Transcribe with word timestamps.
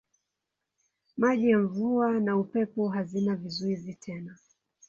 Maji 1.17 1.49
ya 1.49 1.59
mvua 1.59 2.19
na 2.19 2.37
upepo 2.37 2.89
hazina 2.89 3.35
vizuizi 3.35 3.93
tena. 3.93 4.37